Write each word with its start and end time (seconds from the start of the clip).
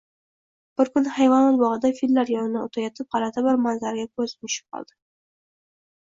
Bir 0.79 0.89
kuni 0.93 1.09
hayvonot 1.17 1.59
bogʻida 1.63 1.91
fillar 1.99 2.31
yonidan 2.33 2.61
oʻtayotib 2.69 3.09
gʻalati 3.15 3.43
bir 3.49 3.59
manzaraga 3.67 4.07
koʻzim 4.21 4.47
tushib 4.47 4.77
qoldi. 4.79 4.97